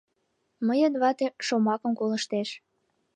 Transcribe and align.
Мыйын 0.67 0.93
вате 1.01 1.27
шомакым 1.47 1.93
колыштеш. 1.99 2.49